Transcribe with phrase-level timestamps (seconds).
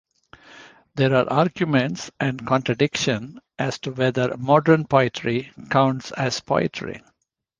[0.95, 7.03] There are arguments and contradiction as to whether "modern poetry" counts as poetry.